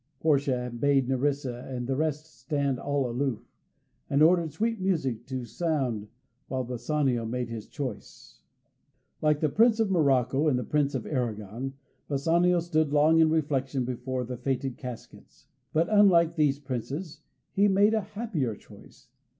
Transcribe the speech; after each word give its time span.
Portia 0.19 0.71
bade 0.73 1.07
Nerissa 1.07 1.63
and 1.69 1.85
the 1.85 1.95
rest 1.95 2.25
stand 2.25 2.79
all 2.79 3.07
aloof, 3.07 3.53
and 4.09 4.23
ordered 4.23 4.51
sweet 4.51 4.81
music 4.81 5.27
to 5.27 5.45
sound 5.45 6.07
while 6.47 6.63
Bassanio 6.63 7.23
made 7.23 7.49
his 7.49 7.67
choice. 7.67 8.39
Like 9.21 9.41
the 9.41 9.49
Prince 9.49 9.79
of 9.79 9.91
Morocco 9.91 10.47
and 10.47 10.57
the 10.57 10.63
Prince 10.63 10.95
of 10.95 11.05
Arragon, 11.05 11.73
Bassanio 12.07 12.61
stood 12.61 12.91
long 12.91 13.19
in 13.19 13.29
reflection 13.29 13.85
before 13.85 14.23
the 14.23 14.37
fated 14.37 14.75
caskets. 14.75 15.45
But, 15.71 15.87
unlike 15.87 16.35
these 16.35 16.57
Princes, 16.57 17.21
he 17.53 17.67
made 17.67 17.93
a 17.93 18.01
happier 18.01 18.55
choice. 18.55 19.07